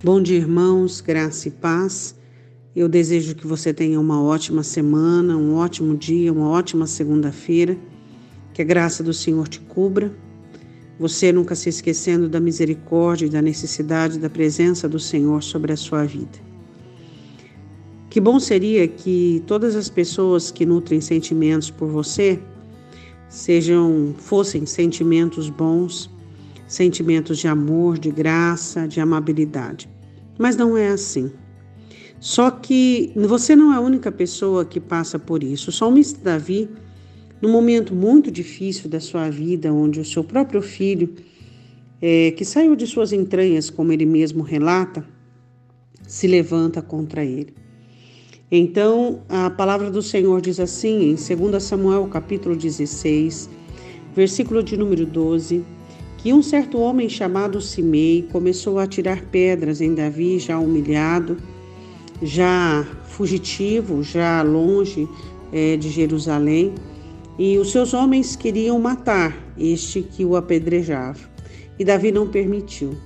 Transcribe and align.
Bom 0.00 0.22
dia, 0.22 0.36
irmãos, 0.36 1.00
graça 1.00 1.48
e 1.48 1.50
paz. 1.50 2.14
Eu 2.74 2.88
desejo 2.88 3.34
que 3.34 3.48
você 3.48 3.74
tenha 3.74 3.98
uma 3.98 4.22
ótima 4.22 4.62
semana, 4.62 5.36
um 5.36 5.56
ótimo 5.56 5.96
dia, 5.96 6.32
uma 6.32 6.48
ótima 6.48 6.86
segunda-feira. 6.86 7.76
Que 8.54 8.62
a 8.62 8.64
graça 8.64 9.02
do 9.02 9.12
Senhor 9.12 9.48
te 9.48 9.58
cubra. 9.58 10.14
Você 11.00 11.32
nunca 11.32 11.56
se 11.56 11.68
esquecendo 11.68 12.28
da 12.28 12.38
misericórdia 12.38 13.26
e 13.26 13.28
da 13.28 13.42
necessidade 13.42 14.20
da 14.20 14.30
presença 14.30 14.88
do 14.88 15.00
Senhor 15.00 15.42
sobre 15.42 15.72
a 15.72 15.76
sua 15.76 16.04
vida. 16.04 16.38
Que 18.08 18.20
bom 18.20 18.38
seria 18.38 18.86
que 18.86 19.42
todas 19.48 19.74
as 19.74 19.90
pessoas 19.90 20.52
que 20.52 20.64
nutrem 20.64 21.00
sentimentos 21.00 21.72
por 21.72 21.88
você 21.88 22.38
sejam 23.28 24.14
fossem 24.16 24.64
sentimentos 24.64 25.50
bons 25.50 26.08
sentimentos 26.68 27.38
de 27.38 27.48
amor, 27.48 27.98
de 27.98 28.10
graça, 28.10 28.86
de 28.86 29.00
amabilidade. 29.00 29.88
Mas 30.38 30.54
não 30.54 30.76
é 30.76 30.88
assim. 30.88 31.32
Só 32.20 32.50
que 32.50 33.10
você 33.16 33.56
não 33.56 33.72
é 33.72 33.76
a 33.76 33.80
única 33.80 34.12
pessoa 34.12 34.64
que 34.64 34.78
passa 34.78 35.18
por 35.18 35.42
isso. 35.42 35.70
O 35.70 35.72
salmista 35.72 36.20
Davi, 36.22 36.68
num 37.40 37.50
momento 37.50 37.94
muito 37.94 38.30
difícil 38.30 38.88
da 38.88 39.00
sua 39.00 39.30
vida, 39.30 39.72
onde 39.72 39.98
o 39.98 40.04
seu 40.04 40.22
próprio 40.22 40.60
filho, 40.60 41.14
é, 42.02 42.32
que 42.32 42.44
saiu 42.44 42.76
de 42.76 42.86
suas 42.86 43.12
entranhas, 43.12 43.70
como 43.70 43.92
ele 43.92 44.04
mesmo 44.04 44.42
relata, 44.42 45.04
se 46.06 46.26
levanta 46.26 46.82
contra 46.82 47.24
ele. 47.24 47.54
Então, 48.50 49.22
a 49.28 49.50
palavra 49.50 49.90
do 49.90 50.02
Senhor 50.02 50.40
diz 50.40 50.58
assim, 50.60 51.10
em 51.10 51.14
2 51.50 51.62
Samuel, 51.62 52.06
capítulo 52.08 52.56
16, 52.56 53.48
versículo 54.14 54.62
de 54.62 54.76
número 54.76 55.06
12: 55.06 55.64
que 56.18 56.32
um 56.32 56.42
certo 56.42 56.78
homem 56.78 57.08
chamado 57.08 57.60
Simei 57.60 58.28
começou 58.32 58.80
a 58.80 58.88
tirar 58.88 59.22
pedras 59.26 59.80
em 59.80 59.94
Davi, 59.94 60.40
já 60.40 60.58
humilhado, 60.58 61.36
já 62.20 62.84
fugitivo, 63.04 64.02
já 64.02 64.42
longe 64.42 65.08
é, 65.52 65.76
de 65.76 65.88
Jerusalém, 65.88 66.74
e 67.38 67.56
os 67.56 67.70
seus 67.70 67.94
homens 67.94 68.34
queriam 68.34 68.80
matar 68.80 69.32
este 69.56 70.02
que 70.02 70.24
o 70.24 70.34
apedrejava. 70.34 71.20
E 71.78 71.84
Davi 71.84 72.10
não 72.10 72.26
permitiu. 72.26 72.96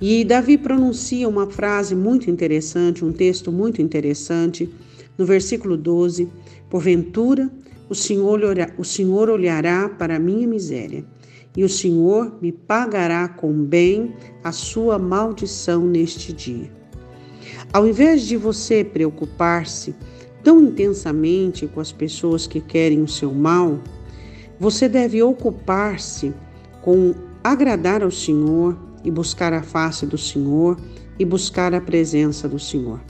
E 0.00 0.24
Davi 0.24 0.58
pronuncia 0.58 1.28
uma 1.28 1.46
frase 1.46 1.94
muito 1.94 2.28
interessante, 2.28 3.04
um 3.04 3.12
texto 3.12 3.52
muito 3.52 3.80
interessante, 3.80 4.68
no 5.16 5.24
versículo 5.24 5.76
12: 5.76 6.28
Porventura 6.68 7.48
o 7.88 7.94
Senhor, 7.94 8.40
o 8.76 8.84
Senhor 8.84 9.30
olhará 9.30 9.88
para 9.88 10.16
a 10.16 10.18
minha 10.18 10.48
miséria 10.48 11.04
e 11.56 11.64
o 11.64 11.68
Senhor 11.68 12.38
me 12.40 12.52
pagará 12.52 13.28
com 13.28 13.52
bem 13.52 14.14
a 14.42 14.52
sua 14.52 14.98
maldição 14.98 15.84
neste 15.84 16.32
dia. 16.32 16.70
Ao 17.72 17.86
invés 17.86 18.22
de 18.22 18.36
você 18.36 18.84
preocupar-se 18.84 19.94
tão 20.42 20.62
intensamente 20.62 21.66
com 21.66 21.80
as 21.80 21.92
pessoas 21.92 22.46
que 22.46 22.60
querem 22.60 23.02
o 23.02 23.08
seu 23.08 23.32
mal, 23.32 23.78
você 24.58 24.88
deve 24.88 25.22
ocupar-se 25.22 26.32
com 26.82 27.14
agradar 27.42 28.02
ao 28.02 28.10
Senhor 28.10 28.76
e 29.04 29.10
buscar 29.10 29.52
a 29.52 29.62
face 29.62 30.06
do 30.06 30.18
Senhor 30.18 30.78
e 31.18 31.24
buscar 31.24 31.74
a 31.74 31.80
presença 31.80 32.48
do 32.48 32.58
Senhor. 32.58 33.00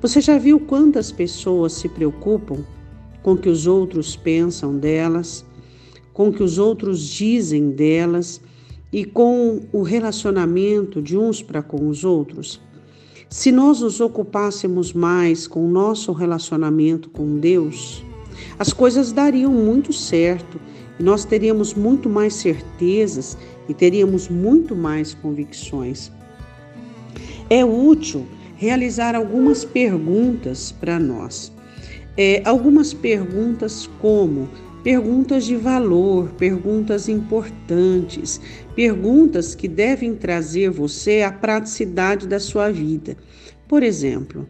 Você 0.00 0.20
já 0.20 0.38
viu 0.38 0.60
quantas 0.60 1.10
pessoas 1.10 1.72
se 1.72 1.88
preocupam 1.88 2.64
com 3.22 3.32
o 3.32 3.36
que 3.36 3.48
os 3.48 3.66
outros 3.66 4.16
pensam 4.16 4.76
delas 4.76 5.44
com 6.18 6.30
o 6.30 6.32
que 6.32 6.42
os 6.42 6.58
outros 6.58 7.00
dizem 7.08 7.70
delas 7.70 8.40
e 8.92 9.04
com 9.04 9.60
o 9.72 9.82
relacionamento 9.82 11.00
de 11.00 11.16
uns 11.16 11.40
para 11.40 11.62
com 11.62 11.88
os 11.88 12.02
outros? 12.02 12.60
Se 13.30 13.52
nós 13.52 13.82
nos 13.82 14.00
ocupássemos 14.00 14.92
mais 14.92 15.46
com 15.46 15.64
o 15.64 15.70
nosso 15.70 16.10
relacionamento 16.10 17.08
com 17.08 17.38
Deus, 17.38 18.02
as 18.58 18.72
coisas 18.72 19.12
dariam 19.12 19.52
muito 19.52 19.92
certo 19.92 20.60
e 20.98 21.04
nós 21.04 21.24
teríamos 21.24 21.72
muito 21.72 22.10
mais 22.10 22.34
certezas 22.34 23.38
e 23.68 23.72
teríamos 23.72 24.28
muito 24.28 24.74
mais 24.74 25.14
convicções. 25.14 26.10
É 27.48 27.64
útil 27.64 28.26
realizar 28.56 29.14
algumas 29.14 29.64
perguntas 29.64 30.72
para 30.72 30.98
nós. 30.98 31.52
É, 32.16 32.42
algumas 32.44 32.92
perguntas 32.92 33.88
como 34.00 34.48
perguntas 34.82 35.44
de 35.44 35.56
valor, 35.56 36.28
perguntas 36.38 37.08
importantes, 37.08 38.40
perguntas 38.74 39.54
que 39.54 39.68
devem 39.68 40.14
trazer 40.14 40.70
você 40.70 41.22
à 41.22 41.32
praticidade 41.32 42.26
da 42.26 42.38
sua 42.38 42.70
vida. 42.70 43.16
Por 43.66 43.82
exemplo, 43.82 44.48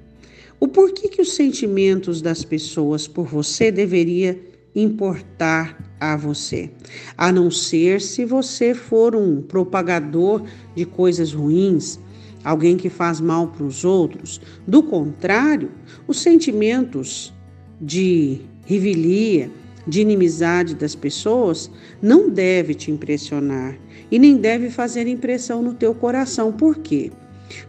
o 0.61 0.69
porquê 0.69 1.09
que 1.09 1.23
os 1.23 1.33
sentimentos 1.33 2.21
das 2.21 2.45
pessoas 2.45 3.07
por 3.07 3.27
você 3.27 3.71
deveria 3.71 4.39
importar 4.75 5.77
a 5.99 6.17
você, 6.17 6.71
a 7.17 7.33
não 7.33 7.51
ser 7.51 8.01
se 8.01 8.25
você 8.25 8.75
for 8.75 9.17
um 9.17 9.43
propagador 9.43 10.45
de 10.75 10.85
coisas 10.85 11.33
ruins, 11.33 11.99
alguém 12.45 12.77
que 12.77 12.89
faz 12.89 13.21
mal 13.21 13.49
para 13.49 13.65
os 13.65 13.85
outros. 13.85 14.41
Do 14.67 14.83
contrário, 14.83 15.71
os 16.07 16.21
sentimentos 16.21 17.33
de 17.81 18.41
revelia, 18.65 19.51
de 19.89 20.03
inimizade 20.03 20.75
das 20.75 20.95
pessoas 20.95 21.71
não 22.01 22.29
deve 22.29 22.75
te 22.75 22.91
impressionar 22.91 23.77
e 24.11 24.19
nem 24.19 24.37
deve 24.37 24.69
fazer 24.69 25.07
impressão 25.07 25.63
no 25.63 25.73
teu 25.73 25.95
coração. 25.95 26.53
Por 26.53 26.77
quê? 26.77 27.11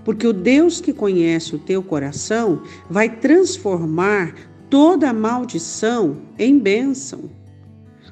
Porque 0.04 0.28
o 0.28 0.34
Deus 0.34 0.82
que 0.82 0.92
conhece 0.92 1.56
o 1.56 1.60
teu 1.60 1.82
coração 1.82 2.62
vai 2.90 3.10
transformar 3.10 4.36
toda 4.70 5.14
maldição 5.14 6.18
em 6.38 6.60
bênção. 6.60 7.30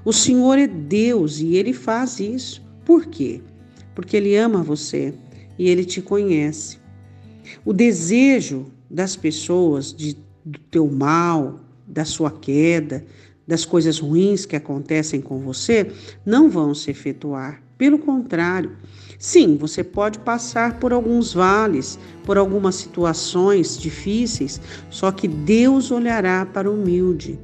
O 0.05 0.13
Senhor 0.13 0.57
é 0.57 0.67
Deus 0.67 1.39
e 1.39 1.55
ele 1.55 1.73
faz 1.73 2.21
isso. 2.21 2.65
Por 2.85 3.05
quê? 3.07 3.41
Porque 3.93 4.15
ele 4.15 4.37
ama 4.37 4.63
você 4.63 5.13
e 5.59 5.67
ele 5.67 5.83
te 5.83 6.01
conhece. 6.01 6.79
O 7.65 7.73
desejo 7.73 8.67
das 8.89 9.17
pessoas 9.17 9.93
de, 9.93 10.17
do 10.45 10.59
teu 10.71 10.89
mal, 10.89 11.59
da 11.85 12.05
sua 12.05 12.31
queda, 12.31 13.05
das 13.47 13.63
coisas 13.63 13.99
ruins 13.99 14.45
que 14.45 14.55
acontecem 14.55 15.21
com 15.21 15.39
você 15.39 15.89
não 16.25 16.49
vão 16.49 16.75
se 16.75 16.91
efetuar. 16.91 17.61
Pelo 17.77 17.97
contrário, 17.97 18.71
sim, 19.17 19.55
você 19.55 19.83
pode 19.83 20.19
passar 20.19 20.79
por 20.79 20.91
alguns 20.91 21.33
vales, 21.33 21.97
por 22.25 22.37
algumas 22.37 22.75
situações 22.75 23.77
difíceis, 23.77 24.59
só 24.89 25.11
que 25.11 25.27
Deus 25.27 25.91
olhará 25.91 26.45
para 26.45 26.69
o 26.69 26.73
humilde. 26.73 27.39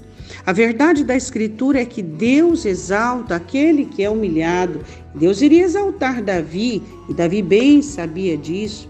A 0.46 0.52
verdade 0.52 1.04
da 1.04 1.16
Escritura 1.16 1.82
é 1.82 1.86
que 1.86 2.02
Deus 2.02 2.66
exalta 2.66 3.36
aquele 3.36 3.86
que 3.86 4.04
é 4.04 4.10
humilhado. 4.10 4.82
Deus 5.14 5.42
iria 5.42 5.64
exaltar 5.64 6.24
Davi, 6.24 6.82
e 7.08 7.14
Davi 7.14 7.42
bem 7.42 7.82
sabia 7.82 8.36
disso. 8.36 8.90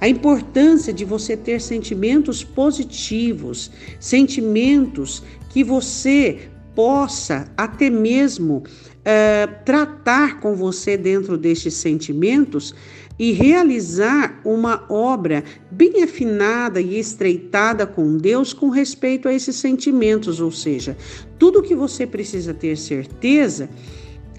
A 0.00 0.08
importância 0.08 0.92
de 0.92 1.04
você 1.04 1.36
ter 1.36 1.60
sentimentos 1.60 2.44
positivos, 2.44 3.70
sentimentos 3.98 5.22
que 5.50 5.64
você 5.64 6.50
possa 6.74 7.46
até 7.56 7.88
mesmo 7.88 8.64
é, 9.04 9.46
tratar 9.46 10.40
com 10.40 10.54
você 10.54 10.96
dentro 10.96 11.36
destes 11.36 11.74
sentimentos 11.74 12.74
e 13.18 13.32
realizar 13.32 14.40
uma 14.44 14.84
obra 14.88 15.44
bem 15.70 16.02
afinada 16.02 16.80
e 16.80 16.98
estreitada 16.98 17.86
com 17.86 18.16
Deus 18.16 18.52
com 18.52 18.68
respeito 18.70 19.28
a 19.28 19.32
esses 19.32 19.56
sentimentos, 19.56 20.40
ou 20.40 20.50
seja, 20.50 20.96
tudo 21.38 21.62
que 21.62 21.74
você 21.74 22.06
precisa 22.06 22.52
ter 22.52 22.76
certeza 22.76 23.68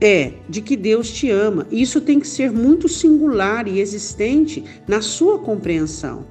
é 0.01 0.33
de 0.49 0.61
que 0.61 0.75
Deus 0.75 1.09
te 1.09 1.29
ama. 1.29 1.65
Isso 1.71 2.01
tem 2.01 2.19
que 2.19 2.27
ser 2.27 2.51
muito 2.51 2.89
singular 2.89 3.65
e 3.67 3.79
existente 3.79 4.63
na 4.85 5.01
sua 5.01 5.39
compreensão. 5.39 6.25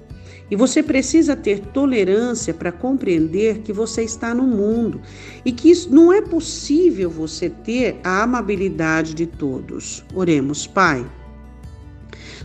E 0.50 0.56
você 0.56 0.82
precisa 0.82 1.35
ter 1.35 1.61
tolerância 1.61 2.52
para 2.52 2.70
compreender 2.70 3.61
que 3.61 3.73
você 3.73 4.02
está 4.02 4.35
no 4.35 4.43
mundo 4.43 5.00
e 5.44 5.50
que 5.50 5.70
isso 5.70 5.93
não 5.93 6.12
é 6.12 6.20
possível 6.20 7.08
você 7.11 7.49
ter 7.49 7.99
a 8.05 8.23
amabilidade 8.23 9.14
de 9.14 9.26
todos. 9.26 10.05
Oremos, 10.14 10.67
Pai. 10.67 11.05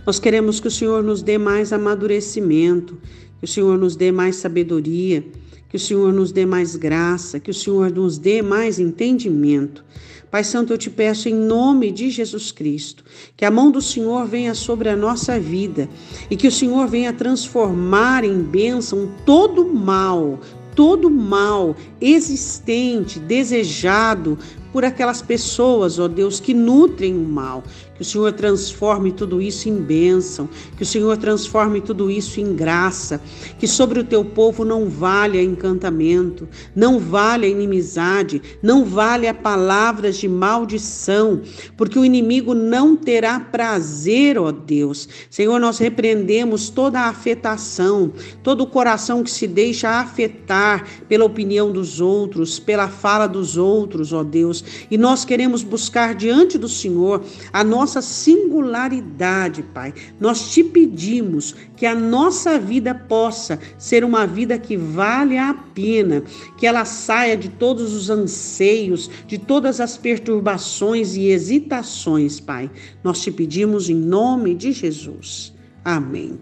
Nós 0.06 0.20
queremos 0.20 0.60
que 0.60 0.68
o 0.68 0.72
Senhor 0.72 1.04
nos 1.04 1.22
dê 1.22 1.38
mais 1.38 1.74
amadurecimento, 1.74 2.98
que 3.40 3.46
o 3.46 3.48
Senhor 3.48 3.78
nos 3.78 3.96
dê 3.96 4.12
mais 4.12 4.36
sabedoria, 4.36 5.24
que 5.70 5.76
o 5.76 5.80
Senhor 5.80 6.12
nos 6.14 6.32
dê 6.32 6.46
mais 6.46 6.76
graça, 6.76 7.40
que 7.40 7.52
o 7.52 7.54
Senhor 7.54 7.92
nos 7.92 8.18
dê 8.18 8.42
mais 8.42 8.80
entendimento. 8.80 9.84
Pai 10.32 10.44
Santo, 10.44 10.74
eu 10.74 10.78
te 10.78 10.90
peço 10.92 11.28
em 11.28 11.34
nome 11.34 11.92
de 11.92 12.12
Jesus 12.12 12.52
Cristo, 12.52 13.04
que 13.36 13.46
a 13.46 13.50
mão 13.50 13.72
do 13.72 13.82
Senhor 13.82 14.28
venha 14.28 14.54
sobre 14.54 14.90
a 14.90 14.96
nossa 14.96 15.40
vida 15.40 15.90
e 16.30 16.36
que 16.36 16.48
o 16.48 16.52
Senhor 16.52 16.88
venha 16.88 17.12
transformar 17.12 18.24
em 18.24 18.40
bênção 18.44 19.10
todo 19.26 19.66
mal, 19.66 20.40
todo 20.76 21.10
mal 21.10 21.76
existente, 22.00 23.20
desejado 23.20 24.38
por 24.72 24.86
aquelas 24.86 25.22
pessoas, 25.22 26.00
ó 26.00 26.08
Deus, 26.08 26.40
que 26.40 26.54
nutrem 26.54 27.16
o 27.16 27.28
mal. 27.28 27.64
Que 28.00 28.04
o 28.04 28.06
Senhor 28.06 28.32
transforme 28.32 29.12
tudo 29.12 29.42
isso 29.42 29.68
em 29.68 29.76
bênção, 29.76 30.48
que 30.78 30.84
o 30.84 30.86
Senhor 30.86 31.18
transforme 31.18 31.82
tudo 31.82 32.10
isso 32.10 32.40
em 32.40 32.56
graça, 32.56 33.22
que 33.60 33.68
sobre 33.68 34.00
o 34.00 34.06
teu 34.06 34.24
povo 34.24 34.64
não 34.64 34.88
valha 34.88 35.44
encantamento, 35.44 36.48
não 36.74 36.98
valha 36.98 37.46
inimizade, 37.46 38.42
não 38.64 38.86
valha 38.86 39.34
palavras 39.34 40.16
de 40.16 40.30
maldição, 40.30 41.42
porque 41.76 42.00
o 42.00 42.06
inimigo 42.06 42.54
não 42.54 42.96
terá 42.96 43.38
prazer, 43.38 44.40
ó 44.40 44.50
Deus. 44.50 45.10
Senhor, 45.30 45.60
nós 45.60 45.78
repreendemos 45.78 46.70
toda 46.70 47.02
a 47.02 47.10
afetação, 47.10 48.14
todo 48.42 48.62
o 48.62 48.68
coração 48.68 49.24
que 49.24 49.32
se 49.32 49.46
deixa 49.46 50.00
afetar 50.00 50.88
pela 51.10 51.26
opinião 51.26 51.70
dos 51.70 52.00
outros, 52.00 52.60
pela 52.60 52.88
fala 52.88 53.28
dos 53.28 53.58
outros, 53.58 54.14
ó 54.14 54.24
Deus, 54.24 54.59
e 54.90 54.98
nós 54.98 55.26
queremos 55.26 55.64
buscar 55.64 56.16
diante 56.16 56.58
do 56.58 56.70
Senhor 56.70 57.24
a 57.52 57.64
nossa 57.64 57.90
nossa 57.90 58.02
singularidade, 58.02 59.64
Pai. 59.64 59.94
Nós 60.20 60.52
te 60.52 60.64
pedimos 60.64 61.56
que 61.76 61.86
a 61.86 61.96
nossa 61.96 62.60
vida 62.60 62.94
possa 62.94 63.60
ser 63.78 64.04
uma 64.04 64.28
vida 64.28 64.58
que 64.58 64.78
vale 64.78 65.38
a 65.38 65.54
pena, 65.54 66.24
que 66.58 66.68
ela 66.68 66.86
saia 66.86 67.36
de 67.36 67.50
todos 67.50 67.94
os 67.94 68.10
anseios, 68.10 69.10
de 69.28 69.38
todas 69.38 69.80
as 69.80 69.98
perturbações 69.98 71.16
e 71.16 71.28
hesitações, 71.28 72.40
Pai. 72.40 72.70
Nós 73.04 73.22
te 73.22 73.32
pedimos 73.32 73.90
em 73.90 73.96
nome 73.96 74.56
de 74.56 74.72
Jesus. 74.72 75.54
Amém. 75.84 76.40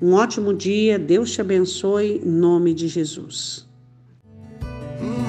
Um 0.00 0.12
ótimo 0.12 0.54
dia, 0.54 0.98
Deus 0.98 1.32
te 1.32 1.40
abençoe 1.40 2.20
em 2.24 2.28
nome 2.28 2.72
de 2.72 2.88
Jesus. 2.88 3.66
Hum. 5.00 5.27